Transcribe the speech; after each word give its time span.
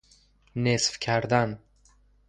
نصف 0.55 0.99
کردن 0.99 1.59